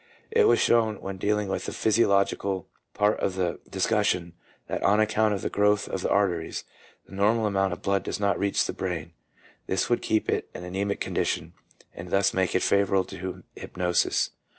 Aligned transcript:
It 0.31 0.47
was 0.47 0.59
shown, 0.59 0.99
when 0.99 1.17
dealing 1.19 1.47
with 1.47 1.67
the 1.67 1.71
physiological 1.71 2.67
part 2.95 3.19
of 3.19 3.35
the 3.35 3.59
discussion, 3.69 4.33
that 4.65 4.81
on 4.81 4.99
account 4.99 5.35
of 5.35 5.43
the 5.43 5.49
growth 5.51 5.87
of 5.87 6.01
the 6.01 6.09
arteries, 6.09 6.63
the 7.05 7.13
normal 7.13 7.45
amount 7.45 7.71
of 7.71 7.83
blood 7.83 8.01
does 8.01 8.19
not 8.19 8.39
reach 8.39 8.65
the 8.65 8.73
brain. 8.73 9.13
This 9.67 9.91
would 9.91 10.01
keep 10.01 10.27
it 10.27 10.49
in 10.55 10.63
an 10.63 10.69
anemic 10.69 11.01
condition, 11.01 11.53
and 11.93 12.09
thus 12.09 12.33
make 12.33 12.55
it 12.55 12.63
favourable 12.63 13.05
to 13.11 13.43
hypnosis. 13.55 14.31